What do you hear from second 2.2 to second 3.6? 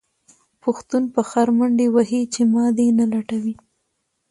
چې ما دې نه لټوي.